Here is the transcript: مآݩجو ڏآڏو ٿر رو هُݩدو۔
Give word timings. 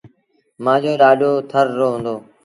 مآݩجو 0.63 0.93
ڏآڏو 1.01 1.31
ٿر 1.49 1.65
رو 1.77 1.87
هُݩدو۔ 1.93 2.15